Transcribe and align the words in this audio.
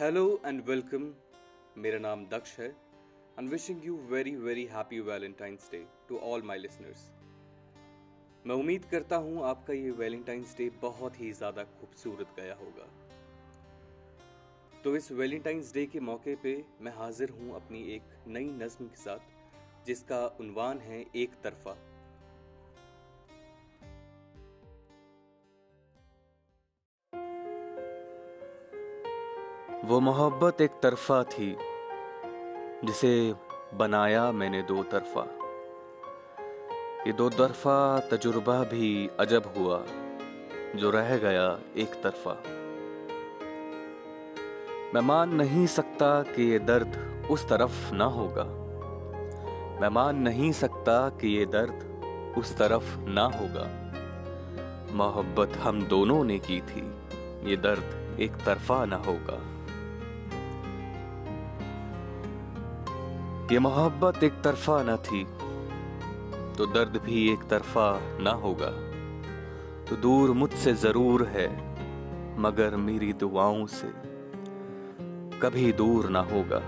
Hello 0.00 0.20
and 0.46 0.62
welcome 0.66 1.02
मेरा 1.76 1.98
नाम 1.98 2.24
दक्ष 2.26 2.58
है। 2.58 2.66
And 3.38 3.48
wishing 3.50 3.84
you 3.84 3.96
very 4.10 4.34
very 4.36 4.64
happy 4.66 5.00
Valentine's 5.00 5.68
day 5.72 5.84
to 6.08 6.18
all 6.28 6.42
my 6.42 6.58
listeners 6.58 7.02
मैं 8.44 8.54
उम्मीद 8.54 8.84
करता 8.84 9.16
हूँ 9.16 9.42
आपका 9.44 9.72
ये 9.72 9.90
वैलेंटाइंस 9.98 10.56
डे 10.58 10.70
बहुत 10.82 11.20
ही 11.20 11.30
ज़्यादा 11.32 11.64
खूबसूरत 11.64 12.34
गया 12.36 12.54
होगा। 12.54 12.88
तो 14.84 14.96
इस 14.96 15.10
वैलेंटाइंस 15.12 15.74
डे 15.74 15.86
के 15.86 16.00
मौके 16.00 16.36
पे 16.36 16.56
मैं 16.80 16.96
हाजिर 16.96 17.30
हूँ 17.30 17.54
अपनी 17.56 17.82
एक 17.94 18.16
नई 18.28 18.50
नज्म 18.64 18.86
के 18.86 19.02
साथ, 19.02 19.86
जिसका 19.86 20.26
उनवान 20.40 20.78
है 20.78 21.04
एक 21.16 21.40
तरफा। 21.44 21.76
वो 29.84 30.00
मोहब्बत 30.00 30.60
एक 30.60 30.70
तरफा 30.82 31.22
थी, 31.22 31.56
जिसे 32.84 33.34
बनाया 33.74 34.32
मैंने 34.32 34.62
दो 34.62 34.82
तरफा। 34.82 35.22
ये 37.06 37.12
दो 37.12 37.30
तरफा 37.30 38.00
तजुर्बा 38.00 38.64
भी 38.64 39.10
अजब 39.20 39.54
हुआ, 39.56 39.82
जो 40.76 40.90
रह 40.90 41.16
गया 41.16 41.58
एक 41.76 41.94
तरफा। 42.02 42.42
मैं 44.94 45.00
मान 45.00 45.34
नहीं 45.34 45.66
सकता 45.66 46.22
कि 46.22 46.42
ये 46.42 46.58
दर्द 46.58 47.24
उस 47.30 47.48
तरफ़ 47.48 47.94
ना 47.94 48.04
होगा। 48.04 48.44
मैं 49.80 49.88
मान 49.88 50.16
नहीं 50.16 50.52
सकता 50.52 51.08
कि 51.08 51.28
ये 51.28 51.46
दर्द 51.46 51.86
उस 52.38 52.56
तरफ़ 52.58 52.98
ना 52.98 53.24
होगा। 53.24 53.68
मोहब्बत 54.92 55.56
हम 55.56 55.82
दोनों 55.82 56.24
ने 56.24 56.38
की 56.38 56.60
थी, 56.60 56.92
ये 57.50 57.56
दर्द 57.56 58.16
एक 58.20 58.32
तरफा 58.32 58.84
ना 58.84 58.96
होगा। 58.96 59.59
ये 63.52 63.58
मोहब्बत 63.58 64.22
एक 64.24 64.32
तरफा 64.42 64.82
न 64.82 64.96
थी 64.96 65.24
तो 66.56 66.66
दर्द 66.66 66.96
भी 67.04 67.32
एक 67.32 67.42
तरफा 67.50 67.86
ना 68.20 68.30
होगा। 68.42 68.68
तो 69.84 69.96
दूर 69.96 70.30
मुझसे 70.32 70.74
ज़रूर 70.74 71.24
है, 71.26 71.46
मगर 72.38 72.76
मेरी 72.76 73.12
दुआओं 73.12 73.66
से 73.66 73.88
कभी 75.40 75.72
दूर 75.72 76.08
ना 76.08 76.20
होगा। 76.32 76.60